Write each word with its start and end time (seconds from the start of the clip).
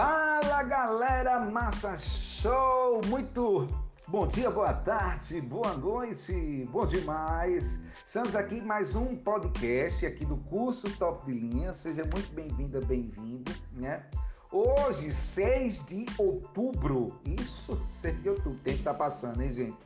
Fala 0.00 0.62
galera, 0.62 1.40
massa 1.40 1.98
show! 1.98 3.02
Muito 3.08 3.66
bom 4.08 4.26
dia, 4.26 4.50
boa 4.50 4.72
tarde, 4.72 5.42
boa 5.42 5.74
noite, 5.74 6.66
bom 6.72 6.86
demais! 6.86 7.78
Estamos 8.06 8.34
aqui 8.34 8.62
mais 8.62 8.96
um 8.96 9.14
podcast 9.14 10.06
aqui 10.06 10.24
do 10.24 10.38
curso 10.38 10.90
Top 10.96 11.26
de 11.26 11.38
Linha. 11.38 11.74
Seja 11.74 12.02
muito 12.04 12.32
bem-vinda, 12.32 12.80
bem-vindo, 12.80 13.52
né? 13.74 14.06
Hoje, 14.50 15.12
6 15.12 15.84
de 15.84 16.06
outubro, 16.16 17.20
isso, 17.38 17.78
6 18.00 18.22
de 18.22 18.30
outubro, 18.30 18.58
tempo 18.60 18.82
tá 18.82 18.94
passando, 18.94 19.42
hein, 19.42 19.52
gente? 19.52 19.76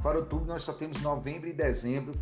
Para 0.00 0.18
outubro 0.18 0.46
nós 0.46 0.62
só 0.62 0.74
temos 0.74 1.02
novembro 1.02 1.48
e 1.48 1.52
dezembro 1.52 2.14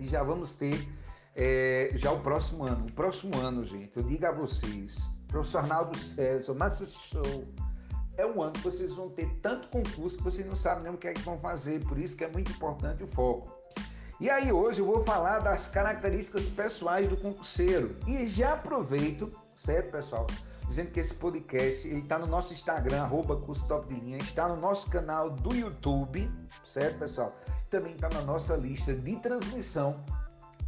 e 0.00 0.08
já 0.08 0.24
vamos 0.24 0.56
ter 0.56 0.88
é, 1.36 1.92
já 1.94 2.10
o 2.10 2.18
próximo 2.18 2.64
ano. 2.64 2.86
O 2.86 2.92
próximo 2.92 3.38
ano, 3.38 3.64
gente, 3.64 3.92
eu 3.94 4.02
digo 4.02 4.26
a 4.26 4.32
vocês, 4.32 5.00
professor 5.32 5.58
Arnaldo 5.58 5.98
César, 5.98 6.52
Massa 6.52 6.86
Show, 6.86 7.44
é 8.18 8.26
um 8.26 8.42
ano 8.42 8.52
que 8.52 8.60
vocês 8.60 8.92
vão 8.92 9.08
ter 9.08 9.26
tanto 9.40 9.66
concurso 9.68 10.18
que 10.18 10.22
vocês 10.22 10.46
não 10.46 10.54
sabem 10.54 10.84
nem 10.84 10.92
o 10.92 10.98
que 10.98 11.08
é 11.08 11.14
que 11.14 11.22
vão 11.22 11.38
fazer, 11.38 11.82
por 11.86 11.98
isso 11.98 12.14
que 12.14 12.22
é 12.22 12.28
muito 12.28 12.52
importante 12.52 13.02
o 13.02 13.06
foco. 13.06 13.50
E 14.20 14.28
aí 14.28 14.52
hoje 14.52 14.80
eu 14.80 14.86
vou 14.86 15.02
falar 15.02 15.38
das 15.38 15.66
características 15.68 16.48
pessoais 16.48 17.08
do 17.08 17.16
concurseiro. 17.16 17.96
E 18.06 18.28
já 18.28 18.52
aproveito, 18.52 19.32
certo 19.56 19.90
pessoal? 19.90 20.26
Dizendo 20.68 20.90
que 20.90 21.00
esse 21.00 21.14
podcast 21.14 21.88
está 21.88 22.18
no 22.18 22.26
nosso 22.26 22.52
Instagram, 22.52 23.02
arroba 23.02 23.34
curso 23.36 23.66
top 23.66 23.92
de 23.92 23.98
linha, 23.98 24.18
está 24.18 24.46
no 24.46 24.56
nosso 24.56 24.88
canal 24.90 25.30
do 25.30 25.54
YouTube, 25.56 26.30
certo 26.64 26.98
pessoal? 26.98 27.34
Também 27.70 27.94
está 27.94 28.10
na 28.10 28.20
nossa 28.20 28.54
lista 28.54 28.94
de 28.94 29.16
transmissão 29.16 30.04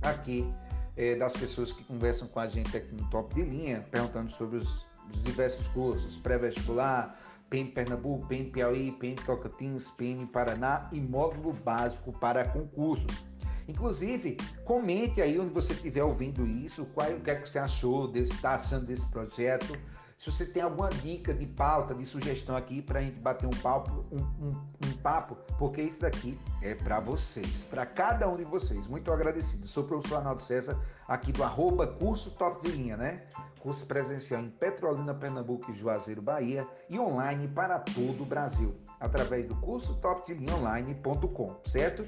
aqui 0.03 0.51
é, 0.97 1.15
das 1.17 1.33
pessoas 1.33 1.73
que 1.73 1.83
conversam 1.85 2.29
com 2.29 2.41
a 2.41 2.49
gente 2.49 2.77
aqui 2.77 2.95
no 2.95 3.09
Top 3.11 3.35
de 3.35 3.43
Linha, 3.43 3.85
perguntando 3.91 4.31
sobre 4.33 4.59
os, 4.59 4.87
os 5.13 5.23
diversos 5.23 5.67
cursos, 5.69 6.17
pré-vestibular, 6.17 7.19
PEM 7.51 7.67
Pernambuco, 7.67 8.27
PEM 8.27 8.51
Piauí, 8.51 8.93
PEM 8.93 9.15
Tocantins, 9.17 9.91
PEM 9.91 10.27
Paraná 10.27 10.89
e 10.93 11.01
módulo 11.01 11.53
básico 11.53 12.13
para 12.13 12.45
concursos. 12.45 13.25
Inclusive, 13.67 14.37
comente 14.65 15.23
aí 15.23 15.39
onde 15.39 15.53
você 15.53 15.73
estiver 15.73 16.03
ouvindo 16.03 16.47
isso, 16.47 16.85
qual, 16.87 17.11
o 17.11 17.21
que 17.21 17.31
é 17.31 17.35
que 17.35 17.49
você 17.49 17.59
achou, 17.59 18.15
está 18.15 18.57
achando 18.57 18.87
desse 18.87 19.07
projeto, 19.07 19.79
se 20.19 20.31
você 20.31 20.47
tem 20.47 20.63
alguma 20.63 20.89
dica 20.89 21.35
de 21.35 21.47
pauta, 21.47 21.95
de 21.95 22.05
sugestão 22.05 22.57
aqui 22.57 22.81
para 22.81 23.01
a 23.01 23.03
gente 23.03 23.21
bater 23.21 23.47
um 23.47 23.51
papo, 23.51 24.05
um, 24.11 24.47
um, 24.47 24.51
um 24.87 24.93
papo, 25.03 25.37
porque 25.59 25.83
isso 25.83 26.01
daqui 26.01 26.39
é 26.63 26.75
para 26.75 27.01
vocês, 27.01 27.65
para 27.65 27.85
cada 27.85 28.29
um 28.29 28.37
de 28.37 28.45
vocês. 28.45 28.87
Muito 28.87 29.13
agradecido. 29.13 29.67
Sou 29.67 29.85
o 29.85 29.87
professor 29.87 30.17
Arnaldo 30.17 30.43
César, 30.43 30.81
aqui 31.07 31.33
do 31.33 31.43
arroba 31.43 31.87
curso 31.87 32.31
top 32.33 32.67
de 32.67 32.77
linha, 32.77 32.97
né? 32.97 33.23
Curso 33.61 33.85
presencial 33.87 34.41
em 34.41 34.51
Petrolina, 34.51 35.15
Pernambuco 35.15 35.71
e 35.71 35.75
Juazeiro, 35.75 36.23
Bahia 36.23 36.67
e 36.89 36.99
online 36.99 37.49
para 37.49 37.79
todo 37.79 38.23
o 38.23 38.27
Brasil, 38.27 38.75
através 39.01 39.47
do 39.47 39.57
curso 39.57 39.95
top 39.97 40.27
de 40.27 40.35
linha 40.35 40.57
online.com, 40.57 41.61
certo? 41.67 42.07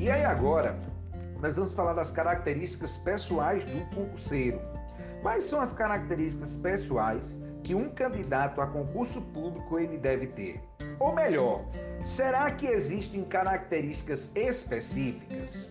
E 0.00 0.10
aí 0.10 0.24
agora, 0.24 0.91
nós 1.42 1.56
vamos 1.56 1.72
falar 1.72 1.94
das 1.94 2.12
características 2.12 2.96
pessoais 2.98 3.64
do 3.64 3.84
concurseiro. 3.96 4.60
Quais 5.22 5.42
são 5.42 5.60
as 5.60 5.72
características 5.72 6.54
pessoais 6.54 7.36
que 7.64 7.74
um 7.74 7.90
candidato 7.90 8.60
a 8.60 8.66
concurso 8.68 9.20
público 9.20 9.76
ele 9.76 9.98
deve 9.98 10.28
ter? 10.28 10.62
Ou 11.00 11.12
melhor, 11.12 11.64
será 12.06 12.48
que 12.52 12.66
existem 12.66 13.24
características 13.24 14.30
específicas? 14.36 15.68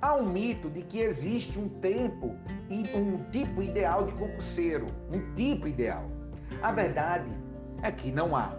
Há 0.00 0.14
um 0.14 0.30
mito 0.30 0.70
de 0.70 0.82
que 0.82 1.00
existe 1.00 1.58
um 1.58 1.68
tempo 1.68 2.36
e 2.68 2.88
um 2.96 3.24
tipo 3.32 3.62
ideal 3.62 4.06
de 4.06 4.12
concurseiro, 4.12 4.86
um 5.12 5.34
tipo 5.34 5.66
ideal. 5.66 6.08
A 6.62 6.70
verdade 6.70 7.28
é 7.82 7.90
que 7.90 8.12
não 8.12 8.36
há. 8.36 8.56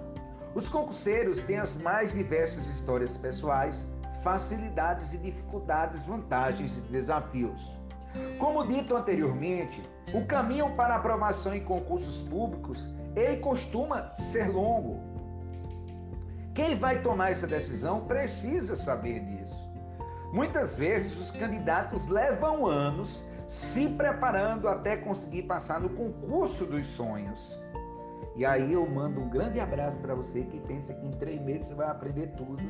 Os 0.54 0.68
concurseiros 0.68 1.42
têm 1.44 1.58
as 1.58 1.78
mais 1.78 2.12
diversas 2.12 2.68
histórias 2.68 3.16
pessoais 3.16 3.88
facilidades 4.24 5.14
e 5.14 5.18
dificuldades, 5.18 6.04
vantagens 6.04 6.78
e 6.78 6.82
desafios. 6.82 7.78
Como 8.38 8.68
dito 8.68 8.96
anteriormente, 8.96 9.82
o 10.14 10.26
caminho 10.26 10.70
para 10.76 10.96
aprovação 10.96 11.56
em 11.56 11.62
concursos 11.64 12.18
públicos, 12.30 12.90
ele 13.16 13.38
costuma 13.38 14.12
ser 14.20 14.50
longo. 14.50 15.00
Quem 16.54 16.76
vai 16.76 17.02
tomar 17.02 17.32
essa 17.32 17.48
decisão 17.48 18.02
precisa 18.02 18.76
saber 18.76 19.22
disso. 19.22 19.72
Muitas 20.34 20.76
vezes 20.76 21.18
os 21.18 21.32
candidatos 21.32 22.08
levam 22.08 22.66
anos 22.66 23.26
se 23.48 23.90
preparando 23.90 24.68
até 24.68 24.96
conseguir 24.96 25.44
passar 25.44 25.80
no 25.80 25.90
concurso 25.90 26.66
dos 26.66 26.88
sonhos. 26.88 27.60
E 28.36 28.46
aí 28.46 28.74
eu 28.74 28.88
mando 28.90 29.20
um 29.20 29.30
grande 29.30 29.60
abraço 29.60 30.00
para 30.00 30.16
você 30.16 30.44
que 30.44 30.60
pensa 30.62 30.94
que 30.94 31.06
em 31.06 31.12
três 31.12 31.42
meses 31.42 31.68
você 31.68 31.74
vai 31.76 31.90
aprender 31.90 32.28
tudo 32.38 32.64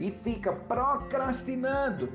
e 0.00 0.10
fica 0.10 0.52
procrastinando 0.52 2.08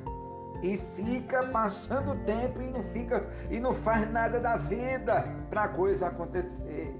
e 0.63 0.77
fica 0.95 1.43
passando 1.47 2.15
tempo 2.25 2.61
e 2.61 2.69
não 2.71 2.83
fica 2.91 3.25
e 3.49 3.59
não 3.59 3.73
faz 3.75 4.11
nada 4.11 4.39
da 4.39 4.57
vida 4.57 5.23
para 5.49 5.67
coisa 5.69 6.07
acontecer. 6.07 6.93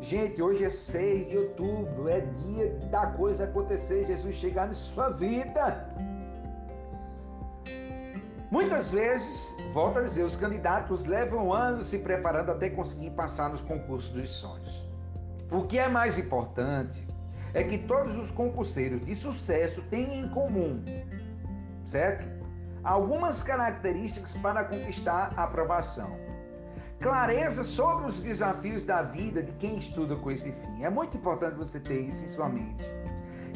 Gente, 0.00 0.42
hoje 0.42 0.64
é 0.64 0.70
6 0.70 1.28
de 1.30 1.38
outubro, 1.38 2.08
é 2.08 2.20
dia 2.20 2.78
da 2.90 3.06
coisa 3.06 3.44
acontecer, 3.44 4.06
Jesus 4.06 4.36
chegar 4.36 4.66
na 4.66 4.72
sua 4.74 5.08
vida. 5.08 5.88
Muitas 8.50 8.92
vezes, 8.92 9.56
volto 9.72 9.98
a 9.98 10.02
dizer, 10.02 10.22
os 10.22 10.36
candidatos 10.36 11.04
levam 11.04 11.52
anos 11.52 11.86
se 11.86 11.98
preparando 11.98 12.52
até 12.52 12.68
conseguir 12.68 13.10
passar 13.12 13.48
nos 13.48 13.62
concursos 13.62 14.10
dos 14.10 14.28
sonhos. 14.28 14.83
O 15.50 15.62
que 15.62 15.78
é 15.78 15.88
mais 15.88 16.18
importante 16.18 17.06
é 17.52 17.62
que 17.62 17.78
todos 17.78 18.16
os 18.16 18.30
concurseiros 18.30 19.04
de 19.04 19.14
sucesso 19.14 19.82
têm 19.82 20.20
em 20.20 20.28
comum, 20.28 20.82
certo? 21.86 22.26
Algumas 22.82 23.42
características 23.42 24.34
para 24.34 24.64
conquistar 24.64 25.32
a 25.36 25.44
aprovação. 25.44 26.18
Clareza 27.00 27.62
sobre 27.62 28.06
os 28.06 28.20
desafios 28.20 28.84
da 28.84 29.02
vida 29.02 29.42
de 29.42 29.52
quem 29.52 29.78
estuda 29.78 30.16
com 30.16 30.30
esse 30.30 30.50
fim. 30.50 30.82
É 30.82 30.90
muito 30.90 31.16
importante 31.16 31.56
você 31.56 31.78
ter 31.78 32.00
isso 32.00 32.24
em 32.24 32.28
sua 32.28 32.48
mente. 32.48 32.84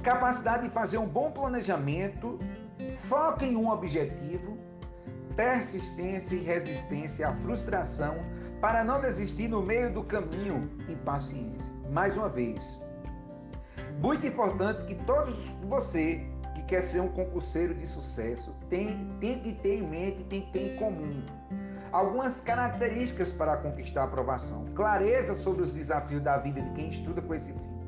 Capacidade 0.03 0.65
de 0.65 0.71
fazer 0.71 0.99
um 0.99 1.07
bom 1.07 1.31
planejamento, 1.31 2.39
foco 3.01 3.45
em 3.45 3.57
um 3.57 3.71
objetivo, 3.71 4.57
persistência 5.35 6.35
e 6.35 6.43
resistência 6.43 7.29
à 7.29 7.35
frustração 7.37 8.17
para 8.61 8.83
não 8.85 9.01
desistir 9.01 9.49
no 9.49 9.63
meio 9.63 9.93
do 9.93 10.03
caminho 10.03 10.71
e 10.89 10.97
paciência 10.97 11.67
mais 11.91 12.17
uma 12.17 12.29
vez. 12.29 12.79
Muito 14.01 14.27
importante 14.27 14.85
que 14.85 14.95
todos 15.05 15.35
você 15.65 16.27
que 16.55 16.63
quer 16.63 16.83
ser 16.83 17.01
um 17.01 17.09
concurseiro 17.09 17.75
de 17.75 17.87
sucesso 17.87 18.55
tem, 18.69 19.17
tem 19.21 19.41
que 19.41 19.53
ter 19.55 19.79
em 19.79 19.83
mente, 19.83 20.25
tem 20.25 20.43
que 20.43 20.53
ter 20.53 20.75
em 20.75 20.77
comum 20.77 21.23
algumas 21.93 22.41
características 22.41 23.33
para 23.33 23.57
conquistar 23.57 24.03
a 24.03 24.05
aprovação. 24.05 24.67
Clareza 24.75 25.35
sobre 25.35 25.63
os 25.63 25.73
desafios 25.73 26.23
da 26.23 26.37
vida 26.39 26.61
de 26.61 26.71
quem 26.73 26.91
estuda 26.91 27.23
com 27.23 27.35
esse 27.35 27.53
fim. 27.53 27.79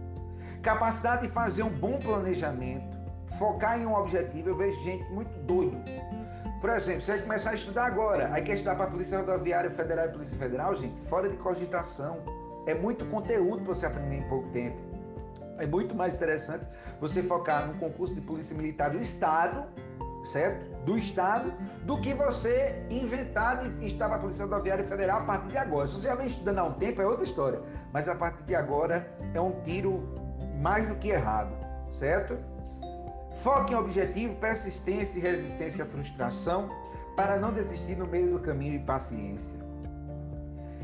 Capacidade 0.62 1.26
de 1.26 1.32
fazer 1.32 1.62
um 1.62 1.70
bom 1.70 1.98
planejamento, 1.98 2.98
focar 3.38 3.80
em 3.80 3.86
um 3.86 3.94
objetivo. 3.94 4.50
Eu 4.50 4.56
vejo 4.56 4.82
gente 4.82 5.04
muito 5.12 5.30
doido. 5.40 5.76
Por 6.60 6.68
exemplo, 6.68 7.02
você 7.02 7.12
vai 7.12 7.22
começar 7.22 7.50
a 7.50 7.54
estudar 7.54 7.86
agora, 7.86 8.30
aí 8.32 8.42
quer 8.42 8.54
estudar 8.54 8.74
para 8.74 8.84
a 8.84 8.90
Polícia 8.90 9.18
Rodoviária 9.18 9.70
Federal 9.70 10.06
e 10.06 10.08
Polícia 10.10 10.36
Federal, 10.36 10.76
gente, 10.76 11.08
fora 11.08 11.28
de 11.28 11.36
cogitação 11.38 12.18
é 12.66 12.74
muito 12.74 13.06
conteúdo 13.06 13.64
para 13.64 13.74
você 13.74 13.86
aprender 13.86 14.16
em 14.16 14.28
pouco 14.28 14.48
tempo. 14.50 14.76
É 15.58 15.66
muito 15.66 15.94
mais 15.94 16.14
interessante 16.14 16.66
você 17.00 17.22
focar 17.22 17.66
no 17.66 17.74
concurso 17.74 18.14
de 18.14 18.20
polícia 18.20 18.54
militar 18.54 18.90
do 18.90 18.98
Estado, 18.98 19.64
certo? 20.24 20.68
Do 20.84 20.98
Estado, 20.98 21.52
do 21.84 21.98
que 22.00 22.12
você 22.12 22.84
inventar 22.90 23.68
de 23.68 23.86
estar 23.86 24.08
para 24.08 24.16
a 24.16 24.20
Polícia 24.20 24.44
Rodoviária 24.44 24.84
Federal 24.84 25.20
a 25.20 25.24
partir 25.24 25.48
de 25.48 25.58
agora. 25.58 25.86
Se 25.86 25.94
você 25.94 26.08
já 26.08 26.14
vem 26.14 26.26
estudando 26.26 26.58
há 26.58 26.64
um 26.64 26.74
tempo, 26.74 27.00
é 27.00 27.06
outra 27.06 27.24
história. 27.24 27.60
Mas 27.92 28.08
a 28.08 28.14
partir 28.14 28.42
de 28.44 28.54
agora 28.54 29.10
é 29.34 29.40
um 29.40 29.62
tiro 29.62 30.08
mais 30.60 30.86
do 30.86 30.94
que 30.96 31.08
errado, 31.08 31.52
certo? 31.92 32.38
Foque 33.42 33.72
em 33.72 33.76
objetivo, 33.76 34.34
persistência 34.36 35.18
e 35.18 35.22
resistência 35.22 35.84
à 35.84 35.86
frustração 35.86 36.68
para 37.16 37.38
não 37.38 37.52
desistir 37.52 37.96
no 37.96 38.06
meio 38.06 38.32
do 38.32 38.38
caminho 38.38 38.74
e 38.74 38.78
paciência. 38.78 39.58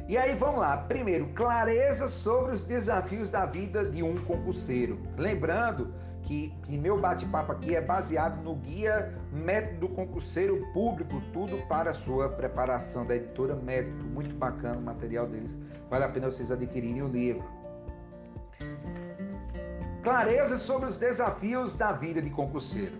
E 0.08 0.16
aí 0.16 0.34
vamos 0.34 0.60
lá. 0.60 0.76
Primeiro, 0.76 1.26
clareza 1.34 2.08
sobre 2.08 2.54
os 2.54 2.62
desafios 2.62 3.28
da 3.28 3.44
vida 3.44 3.84
de 3.84 4.02
um 4.02 4.16
concurseiro. 4.24 4.98
Lembrando 5.18 5.92
que, 6.22 6.52
que 6.64 6.78
meu 6.78 6.98
bate-papo 6.98 7.52
aqui 7.52 7.74
é 7.74 7.80
baseado 7.80 8.42
no 8.42 8.54
guia 8.54 9.12
Método 9.32 9.88
Concurseiro 9.88 10.64
Público, 10.72 11.20
tudo 11.32 11.56
para 11.68 11.90
a 11.90 11.94
sua 11.94 12.28
preparação 12.28 13.04
da 13.04 13.16
editora 13.16 13.54
Método. 13.54 14.04
Muito 14.04 14.34
bacana 14.34 14.78
o 14.78 14.82
material 14.82 15.26
deles. 15.26 15.56
Vale 15.90 16.04
a 16.04 16.08
pena 16.08 16.30
vocês 16.30 16.50
adquirirem 16.50 17.02
o 17.02 17.08
livro. 17.08 17.44
Clareza 20.06 20.56
sobre 20.56 20.88
os 20.88 20.96
desafios 20.96 21.74
da 21.74 21.90
vida 21.90 22.22
de 22.22 22.30
concurseiro. 22.30 22.92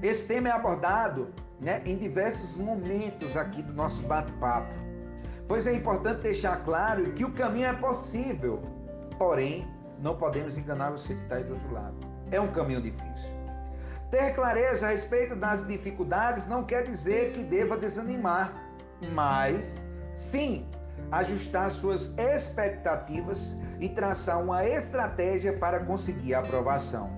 Esse 0.00 0.28
tema 0.28 0.48
é 0.48 0.52
abordado 0.52 1.34
né, 1.58 1.82
em 1.84 1.96
diversos 1.96 2.54
momentos 2.54 3.36
aqui 3.36 3.60
do 3.60 3.72
nosso 3.72 4.00
bate-papo. 4.04 4.72
Pois 5.48 5.66
é 5.66 5.74
importante 5.74 6.20
deixar 6.20 6.64
claro 6.64 7.12
que 7.14 7.24
o 7.24 7.32
caminho 7.32 7.66
é 7.66 7.72
possível, 7.72 8.62
porém, 9.18 9.66
não 9.98 10.16
podemos 10.16 10.56
enganar 10.56 10.92
você 10.92 11.16
que 11.16 11.22
está 11.22 11.34
aí 11.34 11.42
do 11.42 11.54
outro 11.54 11.72
lado. 11.72 11.96
É 12.30 12.40
um 12.40 12.52
caminho 12.52 12.80
difícil. 12.80 13.28
Ter 14.08 14.32
clareza 14.32 14.86
a 14.86 14.90
respeito 14.90 15.34
das 15.34 15.66
dificuldades 15.66 16.46
não 16.46 16.62
quer 16.62 16.84
dizer 16.84 17.32
que 17.32 17.42
deva 17.42 17.76
desanimar, 17.76 18.54
mas 19.12 19.84
sim 20.14 20.70
ajustar 21.10 21.70
suas 21.70 22.14
expectativas 22.18 23.60
e 23.80 23.88
traçar 23.88 24.42
uma 24.42 24.64
estratégia 24.64 25.52
para 25.58 25.80
conseguir 25.80 26.34
a 26.34 26.40
aprovação. 26.40 27.10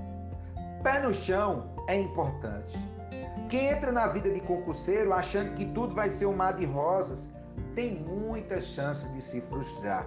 Pé 0.82 1.00
no 1.00 1.12
chão 1.12 1.74
é 1.88 2.00
importante. 2.00 2.78
Quem 3.48 3.66
entra 3.68 3.92
na 3.92 4.06
vida 4.06 4.30
de 4.30 4.40
concurseiro 4.40 5.12
achando 5.12 5.54
que 5.54 5.66
tudo 5.66 5.94
vai 5.94 6.08
ser 6.08 6.26
um 6.26 6.34
mar 6.34 6.54
de 6.54 6.64
rosas, 6.64 7.28
tem 7.74 8.00
muita 8.00 8.60
chance 8.60 9.08
de 9.10 9.20
se 9.20 9.40
frustrar. 9.42 10.06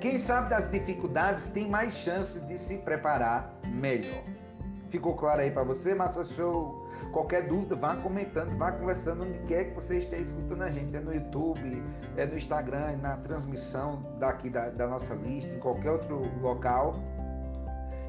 Quem 0.00 0.18
sabe 0.18 0.50
das 0.50 0.70
dificuldades 0.70 1.46
tem 1.48 1.68
mais 1.68 1.94
chances 1.94 2.46
de 2.46 2.56
se 2.56 2.78
preparar 2.78 3.54
melhor. 3.66 4.22
Ficou 4.90 5.14
claro 5.14 5.42
aí 5.42 5.50
para 5.50 5.62
você, 5.62 5.94
Massa 5.94 6.24
Show? 6.24 6.89
Qualquer 7.12 7.48
dúvida, 7.48 7.74
vá 7.74 7.96
comentando, 7.96 8.56
vá 8.56 8.70
conversando 8.70 9.24
onde 9.24 9.40
quer 9.40 9.64
que 9.64 9.74
você 9.74 9.98
esteja 9.98 10.22
escutando 10.22 10.62
a 10.62 10.70
gente. 10.70 10.96
É 10.96 11.00
no 11.00 11.12
YouTube, 11.12 11.82
é 12.16 12.24
no 12.24 12.36
Instagram, 12.36 12.90
é 12.90 12.96
na 12.96 13.16
transmissão 13.16 14.04
daqui 14.18 14.48
da, 14.48 14.70
da 14.70 14.86
nossa 14.86 15.14
lista, 15.14 15.52
em 15.52 15.58
qualquer 15.58 15.90
outro 15.90 16.30
local. 16.40 16.94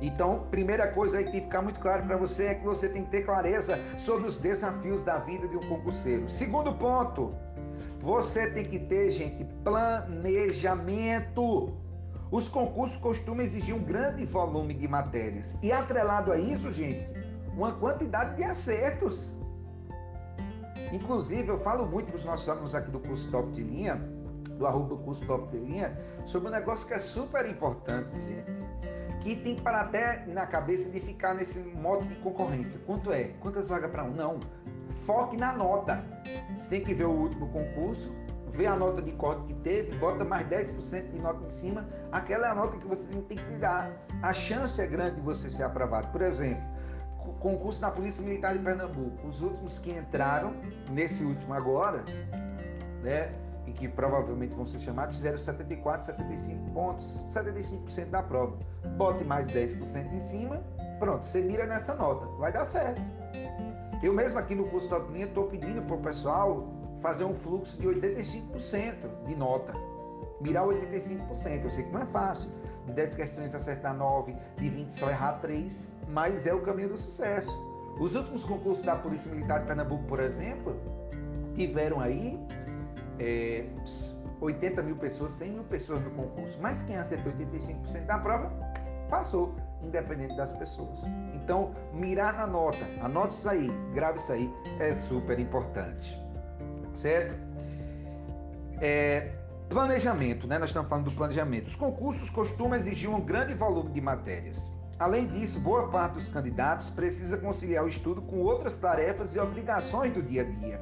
Então, 0.01 0.48
primeira 0.50 0.88
coisa 0.88 1.19
aí 1.19 1.25
que 1.25 1.31
tem 1.31 1.42
que 1.42 1.45
ficar 1.45 1.62
muito 1.62 1.80
claro 1.80 2.03
para 2.03 2.18
você 2.18 2.45
é 2.45 2.56
que 2.56 2.65
você 2.65 2.89
tem 2.89 3.03
que 3.03 3.12
ter 3.12 3.21
clareza 3.24 3.80
sobre 3.98 4.27
os 4.27 4.36
desafios 4.36 5.04
da 5.04 5.19
vida 5.19 5.47
de 5.47 5.56
um 5.56 5.62
concurseiro. 5.62 6.27
Segundo 6.27 6.74
ponto, 6.74 7.36
você 8.00 8.50
tem 8.50 8.65
que 8.65 8.80
ter, 8.80 9.12
gente, 9.12 9.45
planejamento. 9.63 11.71
Os 12.31 12.50
concursos 12.50 12.97
costumam 12.97 13.44
exigir 13.44 13.75
um 13.75 13.83
grande 13.83 14.25
volume 14.25 14.74
de 14.74 14.88
matérias. 14.88 15.59
E 15.62 15.71
atrelado 15.71 16.31
a 16.31 16.39
isso, 16.39 16.71
gente, 16.71 17.07
uma 17.56 17.71
quantidade 17.74 18.36
de 18.36 18.44
acertos. 18.44 19.36
Inclusive, 20.92 21.48
eu 21.48 21.59
falo 21.59 21.86
muito 21.86 22.07
para 22.07 22.18
os 22.18 22.25
nossos 22.25 22.48
alunos 22.50 22.75
aqui 22.75 22.92
do 22.92 23.00
curso 23.00 23.30
Top 23.31 23.50
de 23.51 23.63
Linha, 23.63 23.95
do 24.57 24.68
arroba 24.68 24.95
curso 24.98 25.25
Top 25.25 25.50
de 25.50 25.57
Linha, 25.63 25.98
sobre 26.25 26.50
um 26.50 26.51
negócio 26.51 26.88
que 26.88 26.94
é 26.94 27.00
super 27.00 27.48
importante, 27.50 28.19
gente. 28.19 28.51
Que 29.21 29.36
tem 29.36 29.56
para 29.56 29.81
até 29.81 30.25
na 30.25 30.48
cabeça 30.48 30.89
de 30.89 31.00
ficar 31.00 31.36
nesse 31.36 31.59
modo 31.59 32.06
de 32.06 32.15
concorrência. 32.15 32.80
Quanto 32.86 33.13
é? 33.13 33.25
Quantas 33.39 33.68
vagas 33.68 33.92
para 33.92 34.04
um? 34.04 34.12
Não. 34.12 34.39
Foque 35.06 35.38
na 35.38 35.54
nota. 35.54 36.04
Você 36.57 36.68
tem 36.69 36.83
que 36.83 36.94
ver 36.94 37.06
o 37.06 37.12
último 37.12 37.47
concurso, 37.50 38.12
ver 38.51 38.68
a 38.68 38.75
nota 38.75 39.01
de 39.01 39.12
corte 39.13 39.44
que 39.45 39.54
teve, 39.56 39.95
bota 39.97 40.25
mais 40.25 40.47
10% 40.47 41.12
de 41.12 41.19
nota 41.19 41.45
em 41.45 41.51
cima. 41.51 41.88
Aquela 42.12 42.47
é 42.47 42.50
a 42.50 42.56
nota 42.56 42.77
que 42.77 42.88
você 42.88 43.07
tem 43.07 43.38
que 43.38 43.45
tirar. 43.51 43.92
A 44.21 44.33
chance 44.33 44.81
é 44.81 44.88
grande 44.88 45.15
de 45.15 45.21
você 45.21 45.50
ser 45.50 45.63
aprovado. 45.63 46.07
Por 46.07 46.21
exemplo, 46.21 46.63
concurso 47.39 47.81
na 47.81 47.91
Polícia 47.91 48.23
Militar 48.23 48.53
de 48.53 48.63
Pernambuco. 48.63 49.27
Os 49.27 49.41
últimos 49.41 49.79
que 49.79 49.91
entraram, 49.91 50.53
nesse 50.91 51.23
último 51.23 51.53
agora, 51.53 52.03
né, 53.03 53.33
e 53.65 53.71
que 53.71 53.88
provavelmente 53.88 54.53
vão 54.56 54.65
ser 54.65 54.79
chamados, 54.79 55.15
fizeram 55.15 55.38
74, 55.38 56.06
75 56.06 56.71
pontos, 56.71 57.23
75% 57.31 58.09
da 58.09 58.23
prova. 58.23 58.57
Bote 58.97 59.23
mais 59.23 59.47
10% 59.50 60.13
em 60.13 60.19
cima, 60.19 60.63
pronto, 61.00 61.27
você 61.27 61.41
mira 61.41 61.65
nessa 61.65 61.95
nota, 61.95 62.25
vai 62.38 62.51
dar 62.51 62.65
certo. 62.65 63.01
Eu 64.01 64.13
mesmo 64.13 64.39
aqui 64.39 64.56
no 64.56 64.68
curso 64.68 64.89
Top 64.89 65.12
Linha 65.13 65.25
estou 65.25 65.45
pedindo 65.45 65.81
para 65.83 65.95
o 65.95 66.00
pessoal 66.00 66.68
fazer 67.01 67.23
um 67.23 67.33
fluxo 67.33 67.79
de 67.79 67.88
85% 67.88 69.25
de 69.27 69.35
nota. 69.35 69.73
Mirar 70.39 70.65
85%. 70.65 71.65
Eu 71.65 71.71
sei 71.71 71.83
que 71.83 71.91
não 71.91 72.01
é 72.01 72.06
fácil. 72.06 72.51
De 72.86 72.94
10 72.94 73.16
questões 73.16 73.54
acertar 73.54 73.95
9, 73.95 74.36
de 74.57 74.69
20 74.69 74.89
só 74.89 75.10
errar 75.10 75.33
3 75.33 75.92
mas 76.12 76.45
é 76.45 76.54
o 76.54 76.62
caminho 76.62 76.89
do 76.89 76.98
sucesso. 76.98 77.51
Os 78.00 78.16
últimos 78.16 78.44
concursos 78.44 78.83
da 78.83 78.95
Polícia 78.95 79.31
Militar 79.31 79.62
de 79.62 79.68
Pernambuco, 79.68 80.04
por 80.06 80.19
exemplo, 80.19 80.75
tiveram 81.56 82.00
aí 82.00 82.39
é, 83.19 83.66
80 84.39 84.81
mil 84.81 84.95
pessoas, 84.95 85.33
100 85.33 85.51
mil 85.51 85.63
pessoas 85.66 86.01
no 86.04 86.12
concurso, 86.12 86.57
mas 86.62 86.81
quem 86.83 86.98
acertou 86.98 87.31
85% 87.33 88.06
da 88.06 88.18
prova 88.18 88.51
passou, 89.10 89.54
independente 89.81 90.36
das 90.36 90.51
pessoas. 90.57 91.01
Então, 91.36 91.72
mirar 91.94 92.33
na 92.33 92.48
nota, 92.48 92.86
anote 93.01 93.33
isso 93.33 93.50
aí, 93.50 93.68
grave 93.94 94.19
isso 94.19 94.31
aí, 94.31 94.51
é 94.80 94.95
super 94.95 95.39
importante. 95.39 96.19
Certo? 96.94 97.36
É, 98.81 99.31
planejamento, 99.71 100.45
né? 100.45 100.59
Nós 100.59 100.69
estamos 100.69 100.89
falando 100.89 101.06
do 101.06 101.12
planejamento. 101.12 101.68
Os 101.68 101.77
concursos 101.77 102.29
costumam 102.29 102.75
exigir 102.77 103.09
um 103.09 103.21
grande 103.21 103.53
volume 103.53 103.89
de 103.91 104.01
matérias. 104.01 104.69
Além 105.00 105.27
disso, 105.27 105.62
boa 105.62 105.88
parte 105.88 106.15
dos 106.15 106.27
candidatos 106.27 106.89
precisa 106.89 107.38
conciliar 107.38 107.85
o 107.85 107.88
estudo 107.88 108.21
com 108.21 108.39
outras 108.39 108.77
tarefas 108.77 109.33
e 109.33 109.39
obrigações 109.39 110.13
do 110.13 110.21
dia 110.21 110.41
a 110.41 110.45
dia. 110.45 110.81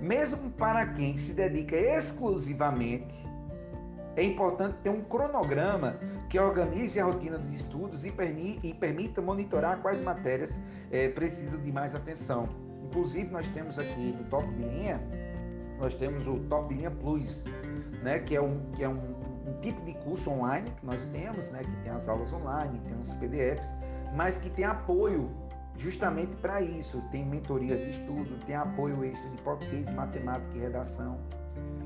Mesmo 0.00 0.50
para 0.52 0.86
quem 0.86 1.16
se 1.16 1.34
dedica 1.34 1.76
exclusivamente, 1.76 3.12
é 4.16 4.22
importante 4.22 4.76
ter 4.82 4.90
um 4.90 5.02
cronograma 5.02 5.96
que 6.30 6.38
organize 6.38 7.00
a 7.00 7.04
rotina 7.04 7.38
dos 7.38 7.52
estudos 7.52 8.04
e, 8.04 8.12
permita 8.72 9.20
monitorar 9.20 9.78
quais 9.78 10.00
matérias 10.00 10.54
é, 10.92 11.08
precisam 11.08 11.60
de 11.60 11.72
mais 11.72 11.94
atenção. 11.94 12.48
Inclusive, 12.84 13.30
nós 13.30 13.46
temos 13.48 13.78
aqui 13.78 14.12
no 14.12 14.24
top 14.24 14.46
de 14.54 14.62
linha, 14.62 15.00
nós 15.78 15.92
temos 15.94 16.26
o 16.28 16.38
top 16.40 16.68
de 16.68 16.76
linha 16.76 16.90
Plus, 16.90 17.42
né, 18.02 18.18
que 18.18 18.34
é 18.36 18.42
um, 18.42 18.60
que 18.72 18.82
é 18.82 18.88
um 18.88 19.22
um 19.46 19.60
tipo 19.60 19.84
de 19.84 19.94
curso 19.94 20.30
online 20.30 20.70
que 20.70 20.86
nós 20.86 21.04
temos, 21.06 21.50
né, 21.50 21.62
que 21.62 21.76
tem 21.82 21.92
as 21.92 22.08
aulas 22.08 22.32
online, 22.32 22.80
tem 22.86 22.98
os 22.98 23.12
PDFs, 23.14 23.66
mas 24.14 24.36
que 24.36 24.50
tem 24.50 24.64
apoio 24.64 25.30
justamente 25.76 26.34
para 26.36 26.60
isso. 26.60 27.02
Tem 27.10 27.24
mentoria 27.24 27.76
de 27.76 27.90
estudo, 27.90 28.38
tem 28.46 28.54
apoio 28.54 29.04
extra 29.04 29.28
de 29.30 29.42
português, 29.42 29.92
matemática 29.92 30.56
e 30.56 30.60
redação, 30.60 31.18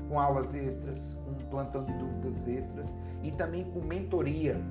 com 0.07 0.19
aulas 0.19 0.53
extras, 0.53 1.17
com 1.25 1.33
plantão 1.49 1.83
de 1.83 1.93
dúvidas 1.93 2.47
extras 2.47 2.95
e 3.23 3.31
também 3.31 3.65
com 3.71 3.81
mentoria 3.81 4.61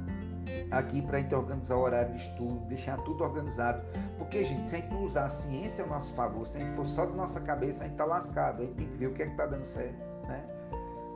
aqui 0.70 1.02
para 1.02 1.19
a 1.19 1.20
gente 1.20 1.34
organizar 1.34 1.76
o 1.76 1.81
horário 1.81 2.14
de 2.14 2.20
estudo, 2.20 2.64
deixar 2.69 2.96
tudo 2.99 3.25
organizado. 3.25 3.82
Porque, 4.16 4.44
gente, 4.44 4.70
se 4.70 4.76
a 4.76 4.78
gente 4.78 4.94
usar 4.94 5.25
a 5.25 5.28
ciência 5.28 5.82
ao 5.82 5.90
nosso 5.90 6.14
favor, 6.14 6.47
se 6.47 6.59
a 6.59 6.61
gente 6.61 6.76
for 6.76 6.87
só 6.87 7.04
de 7.04 7.16
nossa 7.16 7.40
cabeça, 7.40 7.80
a 7.80 7.87
gente 7.87 7.94
está 7.94 8.04
lascado. 8.04 8.62
A 8.62 8.64
gente 8.64 8.76
tem 8.76 8.87
que 8.87 8.97
ver 8.97 9.06
o 9.09 9.12
que 9.12 9.23
é 9.23 9.26
que 9.26 9.32
está 9.32 9.47
dando 9.47 9.64
certo, 9.64 9.99
né? 10.28 10.55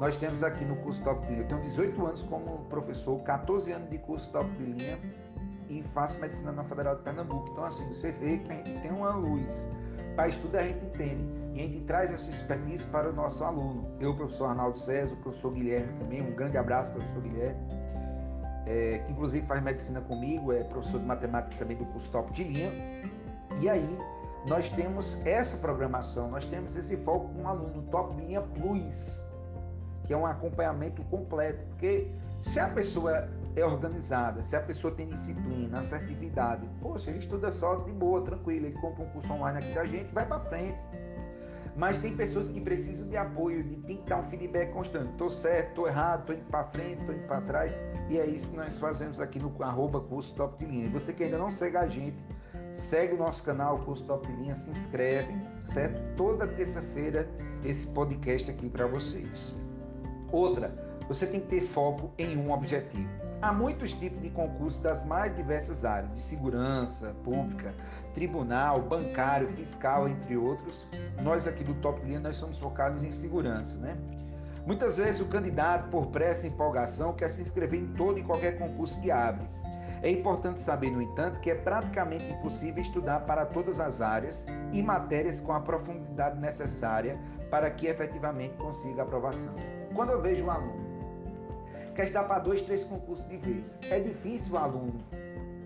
Nós 0.01 0.17
temos 0.17 0.43
aqui 0.43 0.65
no 0.65 0.77
curso 0.77 1.05
Top 1.05 1.21
de 1.27 1.35
Linha, 1.35 1.43
eu 1.43 1.49
tenho 1.49 1.61
18 1.61 2.07
anos 2.07 2.23
como 2.23 2.65
professor, 2.71 3.21
14 3.21 3.71
anos 3.71 3.91
de 3.91 3.99
curso 3.99 4.33
Top 4.33 4.51
de 4.53 4.65
Linha 4.65 4.99
e 5.69 5.83
faço 5.83 6.19
medicina 6.19 6.51
na 6.51 6.65
Federal 6.65 6.97
de 6.97 7.03
Pernambuco. 7.03 7.51
Então, 7.53 7.65
assim, 7.65 7.87
você 7.87 8.11
vê 8.13 8.39
que 8.39 8.51
a 8.51 8.55
gente 8.55 8.81
tem 8.81 8.91
uma 8.91 9.15
luz. 9.15 9.69
Para 10.17 10.29
estudar, 10.29 10.61
a 10.61 10.63
gente 10.63 10.87
entende. 10.87 11.23
E 11.53 11.61
a 11.61 11.63
gente 11.65 11.81
traz 11.85 12.11
essa 12.15 12.31
expertise 12.31 12.87
para 12.87 13.11
o 13.11 13.13
nosso 13.13 13.45
aluno. 13.45 13.95
Eu, 14.01 14.13
o 14.13 14.17
professor 14.17 14.47
Arnaldo 14.47 14.79
César, 14.79 15.13
o 15.13 15.17
professor 15.19 15.53
Guilherme 15.53 15.93
também. 15.99 16.23
Um 16.23 16.35
grande 16.35 16.57
abraço, 16.57 16.91
professor 16.93 17.21
Guilherme. 17.21 17.61
É, 18.67 19.03
que 19.05 19.13
inclusive 19.13 19.47
faz 19.47 19.63
medicina 19.63 20.01
comigo, 20.01 20.51
é 20.51 20.65
professor 20.65 20.99
de 20.99 21.05
matemática 21.05 21.59
também 21.59 21.77
do 21.77 21.85
curso 21.85 22.11
Top 22.11 22.33
de 22.33 22.45
Linha. 22.45 22.73
E 23.61 23.69
aí, 23.69 23.99
nós 24.49 24.71
temos 24.71 25.21
essa 25.27 25.59
programação, 25.59 26.31
nós 26.31 26.47
temos 26.47 26.75
esse 26.75 26.97
foco 26.97 27.29
com 27.35 27.43
um 27.43 27.49
aluno 27.49 27.83
Top 27.91 28.15
de 28.17 28.23
Linha 28.23 28.41
Plus 28.41 29.29
que 30.11 30.15
é 30.15 30.17
um 30.17 30.27
acompanhamento 30.27 31.05
completo, 31.05 31.65
porque 31.69 32.11
se 32.41 32.59
a 32.59 32.67
pessoa 32.67 33.29
é 33.55 33.65
organizada, 33.65 34.43
se 34.43 34.57
a 34.57 34.61
pessoa 34.61 34.93
tem 34.93 35.09
disciplina, 35.09 35.79
assertividade, 35.79 36.69
poxa, 36.83 37.11
ele 37.11 37.21
estuda 37.21 37.53
só 37.53 37.77
de 37.77 37.93
boa, 37.93 38.21
tranquilo, 38.21 38.67
ele 38.67 38.77
compra 38.81 39.05
um 39.05 39.09
curso 39.11 39.33
online 39.33 39.59
aqui 39.59 39.73
da 39.73 39.85
gente, 39.85 40.13
vai 40.13 40.27
para 40.27 40.41
frente. 40.41 40.77
Mas 41.77 41.97
tem 41.99 42.17
pessoas 42.17 42.49
que 42.49 42.61
precisam 42.61 43.07
de 43.07 43.17
apoio, 43.17 43.63
de 43.63 43.77
tem 43.77 43.99
que 43.99 44.11
dar 44.11 44.17
um 44.17 44.25
feedback 44.25 44.73
constante. 44.73 45.13
Tô 45.17 45.31
certo, 45.31 45.75
tô 45.77 45.87
errado, 45.87 46.27
tô 46.27 46.33
indo 46.33 46.45
para 46.47 46.65
frente, 46.65 47.05
tô 47.07 47.13
indo 47.13 47.29
para 47.29 47.41
trás. 47.43 47.81
E 48.09 48.19
é 48.19 48.27
isso 48.27 48.51
que 48.51 48.57
nós 48.57 48.77
fazemos 48.79 49.21
aqui 49.21 49.39
no 49.39 49.55
arroba 49.63 50.01
curso 50.01 50.35
Top 50.35 50.59
de 50.59 50.69
Linha. 50.69 50.87
E 50.87 50.89
você 50.89 51.13
que 51.13 51.23
ainda 51.23 51.39
não 51.39 51.53
segue 51.53 51.77
a 51.77 51.87
gente, 51.87 52.21
segue 52.75 53.15
o 53.15 53.17
nosso 53.17 53.45
canal, 53.45 53.79
Curso 53.85 54.05
Top 54.07 54.27
de 54.27 54.35
Linha, 54.35 54.57
se 54.57 54.71
inscreve, 54.73 55.33
certo? 55.73 56.03
Toda 56.17 56.49
terça-feira 56.49 57.31
esse 57.65 57.87
podcast 57.87 58.51
aqui 58.51 58.69
para 58.69 58.89
vocês. 58.89 59.55
Outra, 60.33 60.73
você 61.09 61.27
tem 61.27 61.41
que 61.41 61.49
ter 61.49 61.63
foco 61.63 62.13
em 62.17 62.37
um 62.37 62.53
objetivo. 62.53 63.09
Há 63.43 63.53
muitos 63.53 63.93
tipos 63.95 64.21
de 64.21 64.31
concursos 64.31 64.81
das 64.81 65.05
mais 65.05 65.35
diversas 65.35 65.85
áreas, 65.85 66.13
de 66.13 66.21
segurança 66.21 67.17
pública, 67.25 67.75
tribunal, 68.15 68.83
bancário, 68.83 69.49
fiscal, 69.49 70.07
entre 70.07 70.37
outros. 70.37 70.87
Nós 71.23 71.49
aqui 71.49 71.65
do 71.65 71.75
Top 71.77 72.01
Linha, 72.05 72.21
nós 72.21 72.37
somos 72.37 72.59
focados 72.59 73.03
em 73.03 73.11
segurança, 73.11 73.77
né? 73.79 73.97
Muitas 74.67 74.99
vezes 74.99 75.21
o 75.21 75.27
candidato, 75.27 75.89
por 75.89 76.09
pressa 76.09 76.47
e 76.47 76.51
empolgação, 76.51 77.15
quer 77.15 77.31
se 77.31 77.41
inscrever 77.41 77.81
em 77.81 77.87
todo 77.95 78.19
e 78.19 78.23
qualquer 78.23 78.59
concurso 78.59 79.01
que 79.01 79.11
abre. 79.11 79.49
É 80.03 80.11
importante 80.11 80.61
saber, 80.61 80.91
no 80.91 81.03
entanto, 81.03 81.41
que 81.41 81.51
é 81.51 81.55
praticamente 81.55 82.31
impossível 82.31 82.83
estudar 82.83 83.21
para 83.21 83.45
todas 83.47 83.81
as 83.81 84.01
áreas 84.01 84.47
e 84.73 84.83
matérias 84.83 85.41
com 85.41 85.53
a 85.53 85.61
profundidade 85.61 86.39
necessária 86.39 87.19
para 87.51 87.71
que 87.71 87.87
efetivamente 87.87 88.55
consiga 88.59 89.03
aprovação. 89.03 89.80
Quando 89.95 90.11
eu 90.11 90.21
vejo 90.21 90.45
um 90.45 90.51
aluno 90.51 90.91
quer 91.95 92.05
estudar 92.05 92.25
para 92.25 92.39
dois, 92.39 92.63
três 92.63 92.85
concursos 92.85 93.27
de 93.29 93.37
vez, 93.37 93.79
é 93.91 94.01
difícil 94.01 94.55
o 94.55 94.59
aluno 94.59 95.01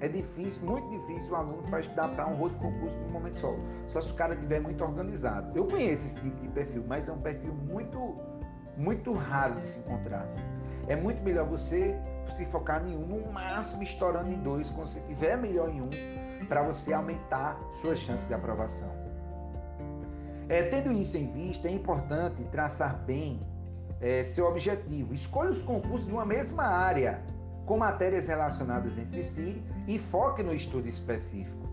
é 0.05 0.09
difícil, 0.09 0.63
muito 0.63 0.89
difícil 0.91 1.33
o 1.33 1.37
aluno 1.37 1.63
para 1.63 1.81
estudar 1.81 2.09
para 2.09 2.27
um 2.27 2.39
outro 2.41 2.59
concurso 2.59 2.95
de 2.95 3.05
um 3.05 3.11
momento 3.11 3.39
só. 3.39 3.55
Só 3.87 4.01
se 4.03 4.11
o 4.11 4.15
cara 4.15 4.35
estiver 4.35 4.61
muito 4.61 4.85
organizado. 4.85 5.57
Eu 5.57 5.67
conheço 5.67 6.07
esse 6.07 6.17
tipo 6.17 6.41
de 6.43 6.49
perfil, 6.49 6.85
mas 6.87 7.09
é 7.09 7.13
um 7.13 7.21
perfil 7.21 7.55
muito, 7.55 8.15
muito 8.77 9.15
raro 9.15 9.55
de 9.55 9.67
se 9.67 9.79
encontrar. 9.81 10.27
É 10.89 10.95
muito 10.95 11.23
melhor 11.23 11.47
você 11.47 11.99
se 12.37 12.45
focar 12.47 12.87
em 12.87 12.95
um, 12.95 13.07
no 13.07 13.33
máximo 13.33 13.83
estourando 13.83 14.31
em 14.31 14.39
dois, 14.43 14.69
quando 14.69 14.89
você 14.89 15.01
tiver 15.01 15.39
melhor 15.39 15.71
em 15.71 15.81
um, 15.81 15.89
para 16.49 16.63
você 16.63 16.93
aumentar 16.93 17.59
suas 17.81 17.99
chances 17.99 18.27
de 18.29 18.35
aprovação. 18.35 18.91
É, 20.49 20.65
tendo 20.65 20.93
isso 20.93 21.17
em 21.17 21.33
vista, 21.33 21.69
é 21.69 21.71
importante 21.71 22.45
traçar 22.51 22.99
bem 23.07 23.41
é, 24.05 24.23
seu 24.23 24.47
objetivo. 24.47 25.15
Escolha 25.15 25.51
os 25.51 25.63
concursos 25.63 26.07
de 26.07 26.13
uma 26.13 26.27
mesma 26.27 26.65
área, 26.65 27.23
com 27.65 27.79
matérias 27.79 28.27
relacionadas 28.27 28.97
entre 28.99 29.23
si 29.23 29.63
e 29.89 29.99
foque 29.99 30.43
no 30.43 30.53
estudo 30.53 30.87
específico. 30.87 31.65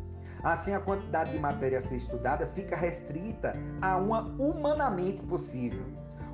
Assim, 0.41 0.73
a 0.73 0.79
quantidade 0.79 1.31
de 1.31 1.37
matéria 1.37 1.79
a 1.79 1.81
ser 1.81 1.97
estudada 1.97 2.47
fica 2.55 2.75
restrita 2.75 3.53
a 3.81 3.97
uma 3.97 4.21
humanamente 4.39 5.21
possível. 5.23 5.83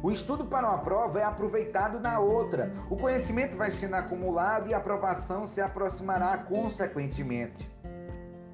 O 0.04 0.12
estudo 0.12 0.46
para 0.46 0.70
uma 0.70 0.78
prova 0.78 1.20
é 1.20 1.24
aproveitado 1.24 2.00
na 2.00 2.20
outra. 2.20 2.72
O 2.92 2.96
conhecimento 2.96 3.58
vai 3.58 3.72
sendo 3.72 3.96
acumulado 3.96 4.70
e 4.70 4.74
a 4.76 4.78
aprovação 4.78 5.48
se 5.48 5.60
aproximará 5.60 6.38
consequentemente. 6.38 7.68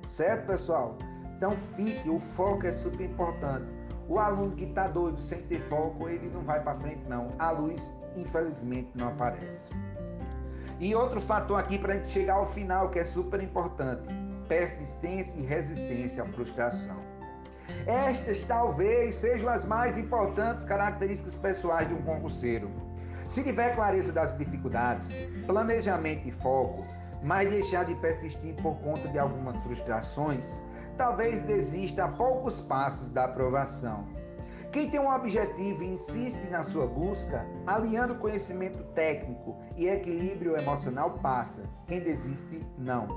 Certo, 0.08 0.48
pessoal? 0.48 0.98
Então 1.36 1.52
fique, 1.76 2.10
o 2.10 2.18
foco 2.20 2.66
é 2.66 2.72
super 2.72 3.04
importante. 3.04 3.83
O 4.07 4.19
aluno 4.19 4.55
que 4.55 4.65
está 4.65 4.88
doido 4.88 5.22
sem 5.22 5.41
ter 5.43 5.62
foco, 5.69 6.10
ele 6.10 6.29
não 6.29 6.41
vai 6.41 6.62
para 6.62 6.77
frente 6.79 7.03
não. 7.07 7.29
A 7.39 7.51
luz, 7.51 7.91
infelizmente, 8.15 8.89
não 8.95 9.07
aparece. 9.07 9.69
E 10.79 10.93
outro 10.93 11.22
fator 11.22 11.60
aqui 11.60 11.77
para 11.77 11.93
a 11.93 11.98
gente 11.98 12.12
chegar 12.12 12.33
ao 12.33 12.51
final, 12.51 12.89
que 12.89 13.00
é 13.00 13.05
super 13.05 13.41
importante: 13.41 14.03
persistência 14.48 15.39
e 15.39 15.43
resistência 15.43 16.24
à 16.24 16.25
frustração. 16.25 16.98
Estas 17.86 18.41
talvez 18.43 19.15
sejam 19.15 19.50
as 19.50 19.63
mais 19.63 19.98
importantes 19.98 20.63
características 20.63 21.36
pessoais 21.36 21.88
de 21.88 21.93
um 21.93 22.01
concurseiro. 22.01 22.69
Se 23.27 23.41
tiver 23.41 23.74
clareza 23.75 24.12
das 24.12 24.38
dificuldades, 24.38 25.10
planejamento 25.45 26.27
e 26.27 26.31
foco, 26.31 26.86
mas 27.24 27.50
deixar 27.50 27.86
de 27.86 27.95
persistir 27.95 28.53
por 28.55 28.75
conta 28.79 29.07
de 29.07 29.17
algumas 29.17 29.57
frustrações, 29.62 30.62
talvez 30.98 31.42
desista 31.44 32.06
a 32.06 32.08
poucos 32.08 32.62
passos 32.62 33.10
da 33.12 33.26
aprovação. 33.26 34.08
Quem 34.72 34.90
tem 34.90 35.00
um 35.00 35.14
objetivo 35.14 35.84
e 35.84 35.94
insiste 35.94 36.50
na 36.50 36.64
sua 36.64 36.88
busca, 36.88 37.46
aliando 37.68 38.16
conhecimento 38.16 38.84
técnico 38.96 39.56
e 39.78 39.88
equilíbrio 39.88 40.58
emocional, 40.58 41.12
passa. 41.22 41.62
Quem 41.88 42.00
desiste, 42.00 42.66
não. 42.78 43.08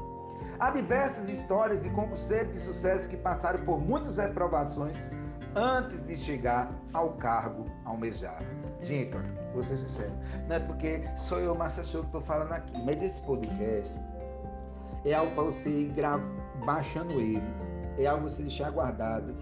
Há 0.59 0.71
diversas 0.71 1.31
histórias 1.31 1.83
de 1.83 1.89
concurseiros 1.91 2.53
de 2.53 2.59
sucesso 2.59 3.09
que 3.09 3.17
passaram 3.17 3.65
por 3.65 3.81
muitas 3.81 4.19
reprovações 4.19 5.11
antes 5.55 6.07
de 6.07 6.15
chegar 6.15 6.71
ao 6.93 7.15
cargo 7.15 7.67
almejado. 7.87 8.45
Gente, 8.83 9.17
olha, 9.17 9.51
vou 9.55 9.63
ser 9.63 9.77
sincero, 9.77 10.13
não 10.47 10.57
é 10.57 10.61
porque 10.61 11.03
sou 11.17 11.41
eu, 11.41 11.57
Show, 11.71 12.03
que 12.03 12.09
estou 12.09 12.21
falando 12.21 12.53
aqui, 12.53 12.73
mas 12.85 13.03
esse 13.03 13.21
podcast 13.23 13.95
é 15.07 15.15
algo 15.15 15.35
para 15.35 15.45
você 15.45 15.69
ir 15.69 15.95
baixando 16.65 17.15
ele, 17.15 17.43
é 17.99 18.07
algo 18.07 18.29
você 18.29 18.43
deixar 18.43 18.71
guardado 18.71 19.35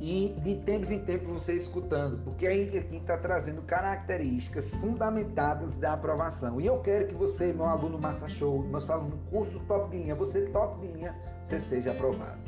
e 0.00 0.34
de 0.42 0.56
tempos 0.56 0.90
em 0.90 0.98
tempos 1.00 1.44
você 1.44 1.52
escutando, 1.52 2.18
porque 2.24 2.46
a 2.46 2.50
gente 2.50 2.78
aqui 2.78 2.96
está 2.96 3.18
trazendo 3.18 3.60
características 3.62 4.74
fundamentadas 4.76 5.76
da 5.76 5.92
aprovação. 5.92 6.58
E 6.58 6.66
eu 6.66 6.80
quero 6.80 7.06
que 7.06 7.14
você, 7.14 7.52
meu 7.52 7.66
aluno 7.66 7.98
Massa 7.98 8.26
Show, 8.26 8.62
meu 8.62 8.80
aluno 8.88 9.18
curso 9.30 9.60
top 9.68 9.90
de 9.90 10.02
linha, 10.02 10.14
você 10.14 10.46
top 10.46 10.80
de 10.80 10.94
linha, 10.94 11.14
você 11.44 11.60
seja 11.60 11.90
aprovado. 11.90 12.40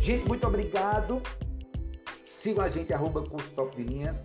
Gente, 0.00 0.26
muito 0.26 0.44
obrigado. 0.48 1.22
Siga 2.26 2.64
a 2.64 2.68
gente, 2.68 2.92
arroba 2.92 3.24
curso 3.24 3.48
top 3.52 3.76
de 3.76 3.84
linha, 3.84 4.20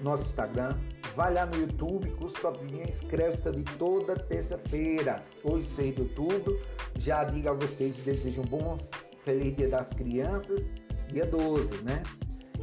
nosso 0.00 0.22
Instagram, 0.22 0.78
Vai 1.16 1.32
lá 1.32 1.46
no 1.46 1.56
YouTube, 1.56 2.10
curso 2.12 2.40
Top 2.40 2.58
de 2.58 2.72
Linha, 2.72 2.88
inscreve-se 2.88 3.42
também 3.42 3.62
toda 3.78 4.16
terça-feira, 4.16 5.24
hoje 5.44 5.68
6 5.68 5.94
de 5.94 6.00
outubro. 6.02 6.60
Já 6.98 7.22
digo 7.22 7.48
a 7.48 7.52
vocês 7.52 7.96
que 7.96 8.02
desejo 8.02 8.40
um 8.40 8.46
bom, 8.46 8.78
feliz 9.24 9.56
Dia 9.56 9.68
das 9.68 9.90
Crianças, 9.90 10.74
dia 11.12 11.24
12, 11.24 11.82
né? 11.84 12.02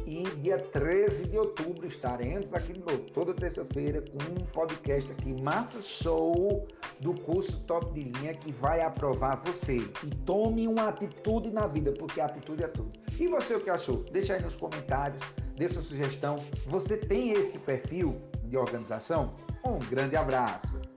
E 0.06 0.24
dia 0.42 0.58
13 0.58 1.28
de 1.28 1.38
outubro 1.38 1.86
estaremos 1.86 2.52
aqui 2.52 2.74
de 2.74 2.80
novo, 2.80 2.98
toda 3.12 3.32
terça-feira, 3.32 4.02
com 4.02 4.42
um 4.42 4.44
podcast 4.46 5.10
aqui, 5.10 5.32
Massa 5.42 5.80
Show, 5.80 6.68
do 7.00 7.14
curso 7.14 7.58
Top 7.60 7.90
de 7.94 8.10
Linha, 8.10 8.34
que 8.34 8.52
vai 8.52 8.82
aprovar 8.82 9.42
você. 9.46 9.76
E 10.04 10.10
tome 10.26 10.68
uma 10.68 10.88
atitude 10.88 11.50
na 11.50 11.66
vida, 11.66 11.92
porque 11.92 12.20
atitude 12.20 12.64
é 12.64 12.68
tudo. 12.68 12.92
E 13.18 13.26
você 13.28 13.54
o 13.54 13.60
que 13.60 13.70
achou? 13.70 14.04
Deixa 14.12 14.34
aí 14.34 14.42
nos 14.42 14.56
comentários, 14.56 15.22
dê 15.56 15.68
sua 15.68 15.82
sugestão. 15.82 16.36
Você 16.66 16.98
tem 16.98 17.32
esse 17.32 17.58
perfil? 17.58 18.20
De 18.52 18.58
organização? 18.58 19.34
Um 19.64 19.78
grande 19.78 20.14
abraço! 20.14 20.91